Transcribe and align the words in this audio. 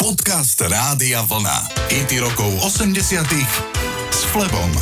Podcast 0.00 0.56
Rádia 0.64 1.20
Vlna. 1.28 1.76
IT 1.92 2.24
rokov 2.24 2.48
80 2.64 3.20
s 4.08 4.24
Flebom. 4.32 4.72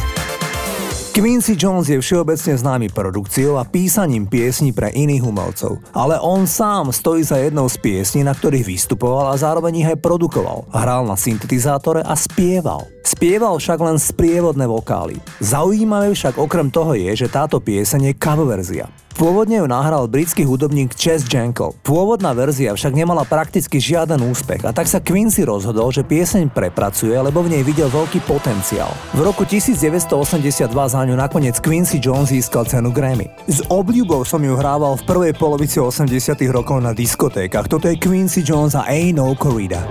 Quincy 1.11 1.59
Jones 1.59 1.91
je 1.91 1.99
všeobecne 1.99 2.55
známy 2.55 2.87
produkciou 2.95 3.59
a 3.59 3.67
písaním 3.67 4.31
piesní 4.31 4.71
pre 4.71 4.95
iných 4.95 5.27
umelcov. 5.27 5.83
Ale 5.91 6.23
on 6.23 6.47
sám 6.47 6.95
stojí 6.95 7.27
za 7.27 7.43
jednou 7.43 7.67
z 7.67 7.83
piesní, 7.83 8.23
na 8.23 8.31
ktorých 8.31 8.63
vystupoval 8.63 9.35
a 9.35 9.41
zároveň 9.43 9.83
ich 9.83 9.91
aj 9.91 9.99
produkoval. 9.99 10.71
Hral 10.71 11.03
na 11.03 11.19
syntetizátore 11.19 11.99
a 12.07 12.15
spieval. 12.15 12.87
Spieval 13.03 13.59
však 13.59 13.79
len 13.83 13.99
sprievodné 13.99 14.71
vokály. 14.71 15.19
Zaujímavé 15.43 16.15
však 16.15 16.39
okrem 16.39 16.71
toho 16.71 16.95
je, 16.95 17.27
že 17.27 17.27
táto 17.27 17.59
pieseň 17.59 18.15
je 18.15 18.19
cover 18.23 18.47
verzia. 18.55 18.87
Pôvodne 19.19 19.59
ju 19.59 19.67
nahral 19.67 20.07
britský 20.07 20.47
hudobník 20.47 20.95
Chess 20.95 21.27
Jankel. 21.27 21.75
Pôvodná 21.83 22.31
verzia 22.39 22.71
však 22.71 22.95
nemala 22.95 23.27
prakticky 23.27 23.83
žiaden 23.83 24.23
úspech 24.23 24.63
a 24.63 24.71
tak 24.71 24.87
sa 24.87 25.03
Quincy 25.03 25.43
rozhodol, 25.43 25.91
že 25.91 26.07
pieseň 26.07 26.55
prepracuje, 26.55 27.19
lebo 27.19 27.43
v 27.43 27.59
nej 27.59 27.67
videl 27.67 27.91
veľký 27.91 28.23
potenciál. 28.31 28.95
V 29.11 29.27
roku 29.27 29.43
1982 29.43 30.71
za 30.71 31.01
ňu 31.03 31.19
nakoniec 31.19 31.59
Quincy 31.59 31.99
Jones 31.99 32.31
získal 32.31 32.71
cenu 32.71 32.95
Grammy. 32.95 33.27
S 33.51 33.59
obľubou 33.67 34.23
som 34.23 34.39
ju 34.39 34.55
hrával 34.55 34.95
v 34.95 35.03
prvej 35.03 35.35
polovici 35.35 35.83
80 35.83 36.39
rokov 36.55 36.79
na 36.79 36.95
diskotékach. 36.95 37.67
Toto 37.67 37.91
je 37.91 37.99
Quincy 37.99 38.47
Jones 38.47 38.79
a 38.79 38.87
Ain't 38.87 39.19
No 39.19 39.35
Corrida. 39.35 39.83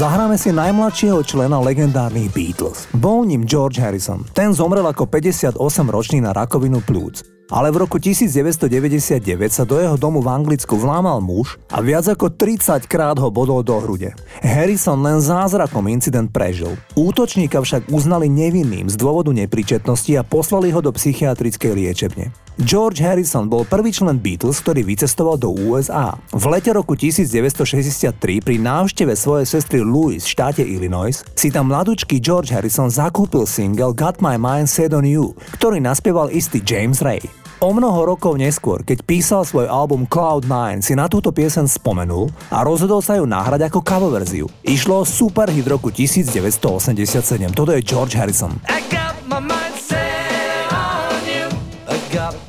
Zahráme 0.00 0.40
si 0.40 0.48
najmladšieho 0.48 1.20
člena 1.20 1.60
legendárnych 1.60 2.32
Beatles. 2.32 2.88
Bol 2.96 3.28
ním 3.28 3.44
George 3.44 3.76
Harrison. 3.76 4.24
Ten 4.32 4.56
zomrel 4.56 4.88
ako 4.88 5.04
58-ročný 5.04 6.24
na 6.24 6.32
rakovinu 6.32 6.80
plúc. 6.80 7.20
Ale 7.52 7.68
v 7.68 7.84
roku 7.84 8.00
1999 8.00 9.20
sa 9.52 9.68
do 9.68 9.76
jeho 9.76 10.00
domu 10.00 10.24
v 10.24 10.32
Anglicku 10.32 10.80
vlámal 10.80 11.20
muž 11.20 11.60
a 11.68 11.84
viac 11.84 12.08
ako 12.08 12.32
30 12.32 12.88
krát 12.88 13.20
ho 13.20 13.28
bodol 13.28 13.60
do 13.60 13.76
hrude. 13.76 14.16
Harrison 14.40 15.04
len 15.04 15.20
zázrakom 15.20 15.84
incident 15.92 16.32
prežil. 16.32 16.80
Útočníka 16.96 17.60
však 17.60 17.92
uznali 17.92 18.32
nevinným 18.32 18.88
z 18.88 18.96
dôvodu 18.96 19.28
nepríčetnosti 19.36 20.16
a 20.16 20.24
poslali 20.24 20.72
ho 20.72 20.80
do 20.80 20.96
psychiatrickej 20.96 21.76
liečebne. 21.76 22.32
George 22.60 23.00
Harrison 23.00 23.48
bol 23.48 23.64
prvý 23.64 23.88
člen 23.88 24.20
Beatles, 24.20 24.60
ktorý 24.60 24.84
vycestoval 24.84 25.40
do 25.40 25.48
USA. 25.64 26.12
V 26.28 26.44
lete 26.44 26.68
roku 26.76 26.92
1963 26.92 28.12
pri 28.44 28.60
návšteve 28.60 29.16
svojej 29.16 29.48
sestry 29.48 29.80
Louis 29.80 30.20
v 30.20 30.28
štáte 30.28 30.60
Illinois 30.60 31.16
si 31.32 31.48
tam 31.48 31.72
mladúčky 31.72 32.20
George 32.20 32.52
Harrison 32.52 32.92
zakúpil 32.92 33.48
single 33.48 33.96
Got 33.96 34.20
My 34.20 34.36
Mind 34.36 34.68
Set 34.68 34.92
On 34.92 35.08
You, 35.08 35.32
ktorý 35.56 35.80
naspieval 35.80 36.28
istý 36.28 36.60
James 36.60 37.00
Ray. 37.00 37.24
O 37.64 37.72
mnoho 37.72 38.12
rokov 38.12 38.36
neskôr, 38.36 38.84
keď 38.84 39.08
písal 39.08 39.48
svoj 39.48 39.64
album 39.64 40.04
Cloud9, 40.04 40.84
si 40.84 40.92
na 40.92 41.08
túto 41.08 41.32
piesen 41.32 41.64
spomenul 41.64 42.28
a 42.52 42.60
rozhodol 42.60 43.00
sa 43.00 43.16
ju 43.16 43.24
nahrať 43.24 43.72
ako 43.72 43.80
cover 43.80 44.20
verziu. 44.20 44.44
Išlo 44.68 45.00
o 45.00 45.08
super 45.08 45.48
hit 45.48 45.64
roku 45.64 45.88
1987. 45.88 47.08
Toto 47.56 47.72
je 47.72 47.80
George 47.80 48.20
Harrison. 48.20 48.52
I 48.68 48.84
got 48.92 48.99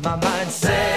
My 0.04 0.16
mind 0.16 0.50
says. 0.50 0.91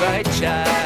right 0.00 0.26
child. 0.32 0.85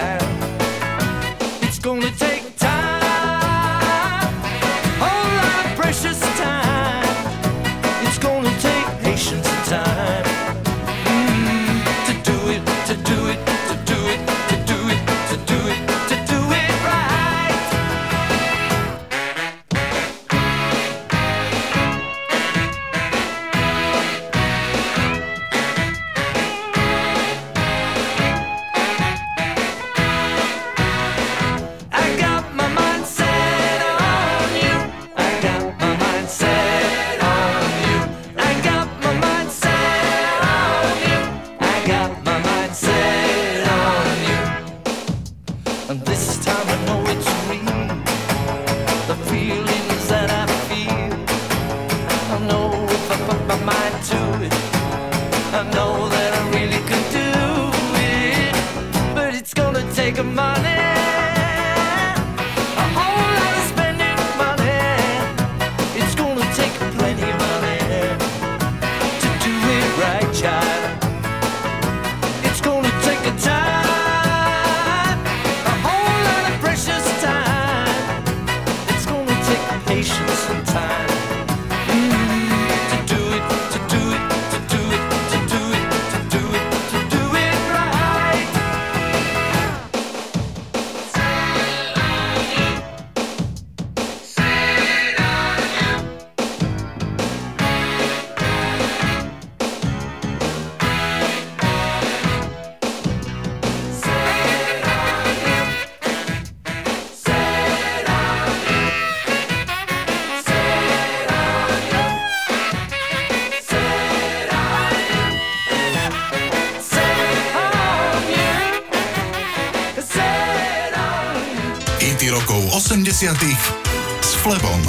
S 123.21 124.33
Flebom. 124.41 124.81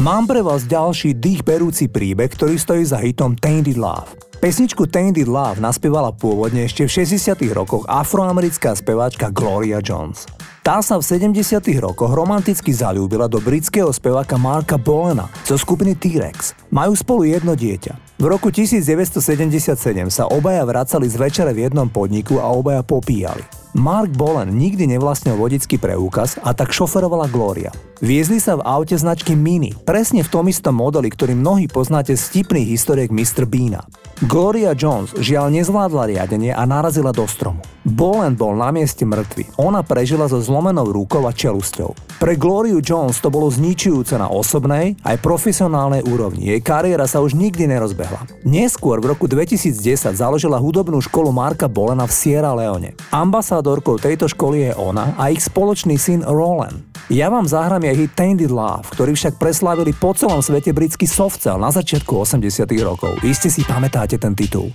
Mám 0.00 0.32
pre 0.32 0.40
vás 0.40 0.64
ďalší 0.64 1.12
dýchberúci 1.12 1.92
príbeh, 1.92 2.32
ktorý 2.32 2.56
stojí 2.56 2.88
za 2.88 2.96
hitom 2.96 3.36
Tainted 3.36 3.76
Love. 3.76 4.16
Pesničku 4.40 4.88
Tainted 4.88 5.28
Love 5.28 5.60
naspievala 5.60 6.08
pôvodne 6.16 6.64
ešte 6.64 6.88
v 6.88 7.04
60 7.04 7.36
rokoch 7.52 7.84
afroamerická 7.84 8.72
speváčka 8.72 9.28
Gloria 9.28 9.84
Jones. 9.84 10.24
Tá 10.64 10.80
sa 10.80 10.96
v 10.96 11.04
70 11.04 11.60
rokoch 11.84 12.16
romanticky 12.16 12.72
zalúbila 12.72 13.28
do 13.28 13.36
britského 13.44 13.92
speváka 13.92 14.40
Marka 14.40 14.80
Bolena 14.80 15.28
zo 15.44 15.60
skupiny 15.60 16.00
T-Rex. 16.00 16.56
Majú 16.72 16.96
spolu 16.96 17.28
jedno 17.28 17.52
dieťa. 17.52 18.13
V 18.14 18.30
roku 18.30 18.54
1977 18.54 19.74
sa 20.06 20.30
obaja 20.30 20.62
vracali 20.62 21.10
z 21.10 21.18
večere 21.18 21.50
v 21.50 21.66
jednom 21.66 21.90
podniku 21.90 22.38
a 22.38 22.46
obaja 22.46 22.86
popíjali. 22.86 23.42
Mark 23.74 24.14
Bolen 24.14 24.54
nikdy 24.54 24.86
nevlastnil 24.86 25.34
vodický 25.34 25.82
preukaz 25.82 26.38
a 26.38 26.54
tak 26.54 26.70
šoferovala 26.70 27.26
Gloria. 27.26 27.74
Viezli 27.98 28.38
sa 28.38 28.54
v 28.54 28.62
aute 28.62 28.94
značky 28.94 29.34
Mini, 29.34 29.74
presne 29.74 30.22
v 30.22 30.30
tom 30.30 30.46
istom 30.46 30.78
modeli, 30.78 31.10
ktorý 31.10 31.34
mnohí 31.34 31.66
poznáte 31.66 32.14
z 32.14 32.38
tipných 32.38 32.70
historiek 32.70 33.10
Mr. 33.10 33.50
Beana. 33.50 33.82
Gloria 34.30 34.78
Jones 34.78 35.10
žiaľ 35.18 35.50
nezvládla 35.58 36.06
riadenie 36.06 36.54
a 36.54 36.62
narazila 36.70 37.10
do 37.10 37.26
stromu. 37.26 37.66
Bolen 37.82 38.38
bol 38.38 38.54
na 38.54 38.70
mieste 38.70 39.02
mŕtvy. 39.02 39.58
Ona 39.58 39.82
prežila 39.82 40.30
so 40.30 40.38
zlomenou 40.38 40.86
rukou 40.94 41.26
a 41.26 41.34
čelusťou. 41.34 42.22
Pre 42.22 42.34
Gloriu 42.38 42.78
Jones 42.78 43.18
to 43.18 43.26
bolo 43.26 43.50
zničujúce 43.50 44.14
na 44.14 44.30
osobnej 44.30 44.94
aj 45.02 45.18
profesionálnej 45.18 46.06
úrovni. 46.06 46.54
Jej 46.54 46.62
kariéra 46.62 47.10
sa 47.10 47.18
už 47.18 47.34
nikdy 47.34 47.66
nerozbehla. 47.66 48.13
Neskôr 48.46 49.00
v 49.02 49.14
roku 49.14 49.26
2010 49.30 50.14
založila 50.14 50.60
hudobnú 50.60 51.00
školu 51.02 51.34
Marka 51.34 51.66
Bolena 51.70 52.04
v 52.04 52.12
Sierra 52.12 52.54
Leone. 52.54 52.94
Ambasádorkou 53.10 53.98
tejto 53.98 54.30
školy 54.30 54.70
je 54.70 54.72
ona 54.78 55.16
a 55.18 55.30
ich 55.32 55.42
spoločný 55.42 55.98
syn 55.98 56.22
Roland. 56.22 56.82
Ja 57.12 57.28
vám 57.28 57.44
zahrám 57.44 57.84
jej 57.84 58.06
hit 58.06 58.16
Tainted 58.16 58.48
Love, 58.48 58.88
ktorý 58.88 59.12
však 59.12 59.36
preslávili 59.36 59.92
po 59.92 60.16
celom 60.16 60.40
svete 60.40 60.72
britský 60.72 61.04
softcell 61.04 61.60
na 61.60 61.68
začiatku 61.68 62.16
80 62.16 62.64
rokov. 62.80 63.20
Iste 63.20 63.52
si 63.52 63.60
pamätáte 63.60 64.16
ten 64.16 64.32
titul. 64.32 64.72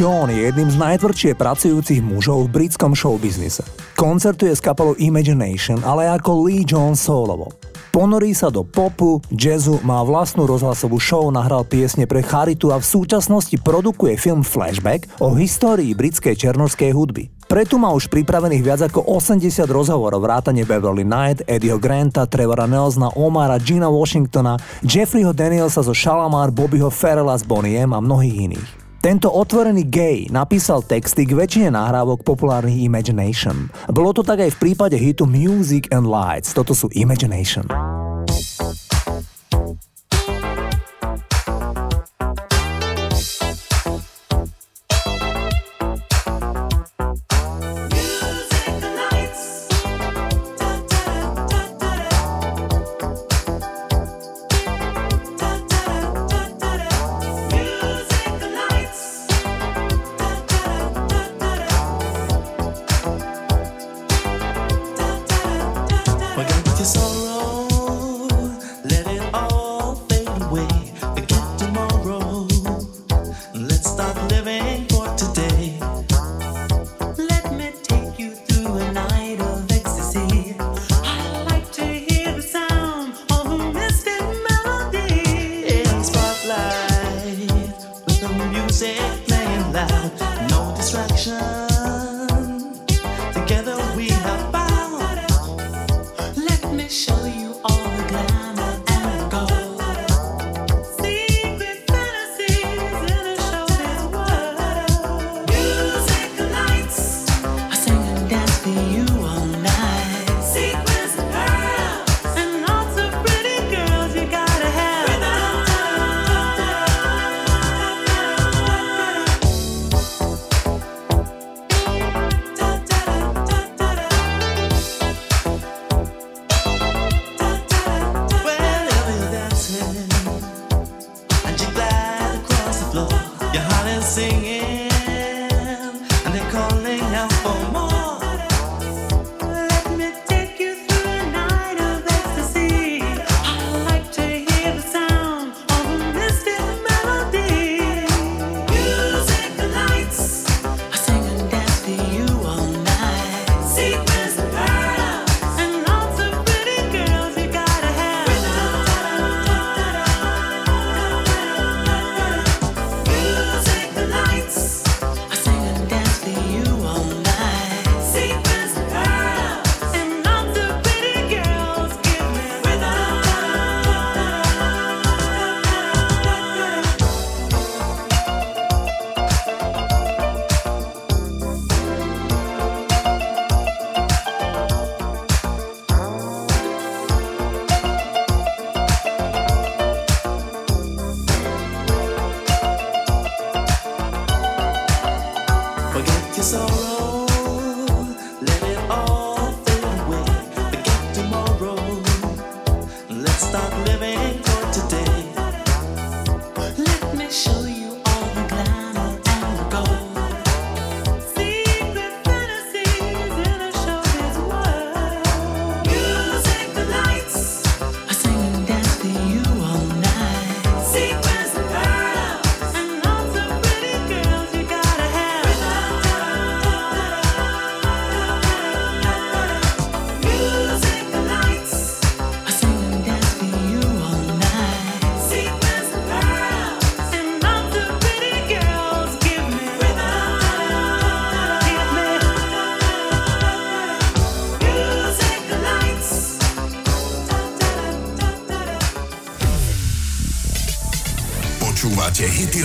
John 0.00 0.32
je 0.32 0.48
jedným 0.48 0.72
z 0.72 0.80
najtvrdšie 0.80 1.36
pracujúcich 1.36 2.00
mužov 2.00 2.48
v 2.48 2.52
britskom 2.56 2.96
showbiznise. 2.96 3.60
Koncertuje 4.00 4.56
s 4.56 4.64
kapelou 4.64 4.96
Imagination, 4.96 5.76
ale 5.84 6.08
ako 6.08 6.48
Lee 6.48 6.64
John 6.64 6.96
solovo. 6.96 7.52
Ponorí 7.92 8.32
sa 8.32 8.48
do 8.48 8.64
popu, 8.64 9.20
jazzu, 9.28 9.76
má 9.84 10.00
vlastnú 10.00 10.48
rozhlasovú 10.48 10.96
show, 10.96 11.28
nahral 11.28 11.68
piesne 11.68 12.08
pre 12.08 12.24
Charitu 12.24 12.72
a 12.72 12.80
v 12.80 12.88
súčasnosti 12.88 13.52
produkuje 13.60 14.16
film 14.16 14.40
Flashback 14.40 15.20
o 15.20 15.36
histórii 15.36 15.92
britskej 15.92 16.32
černorskej 16.32 16.96
hudby. 16.96 17.28
Preto 17.44 17.76
má 17.76 17.92
už 17.92 18.08
pripravených 18.08 18.64
viac 18.64 18.80
ako 18.88 19.04
80 19.04 19.52
rozhovorov 19.68 20.24
vrátane 20.24 20.64
Beverly 20.64 21.04
Knight, 21.04 21.44
Eddieho 21.44 21.76
Granta, 21.76 22.24
Trevora 22.24 22.64
Nelsona, 22.64 23.12
Omara, 23.20 23.60
Gina 23.60 23.92
Washingtona, 23.92 24.56
Jeffreyho 24.80 25.36
Danielsa 25.36 25.84
zo 25.84 25.92
Shalamar, 25.92 26.48
Bobbyho 26.48 26.88
Ferrella 26.88 27.36
z 27.36 27.44
Boniem 27.44 27.92
a 27.92 28.00
mnohých 28.00 28.48
iných. 28.48 28.79
Tento 29.00 29.32
otvorený 29.32 29.88
gay 29.88 30.28
napísal 30.28 30.84
texty 30.84 31.24
k 31.24 31.32
väčšine 31.32 31.72
nahrávok 31.72 32.20
populárnych 32.20 32.84
Imagination. 32.84 33.72
Bolo 33.88 34.12
to 34.12 34.20
tak 34.20 34.44
aj 34.44 34.52
v 34.52 34.60
prípade 34.60 35.00
hitu 35.00 35.24
Music 35.24 35.88
and 35.88 36.04
Lights, 36.04 36.52
toto 36.52 36.76
sú 36.76 36.92
Imagination. 36.92 37.64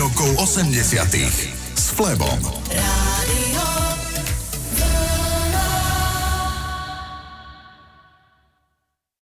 Rokov 0.05 0.37
80 0.37 0.77
s 1.73 1.89
Flebom. 1.97 2.64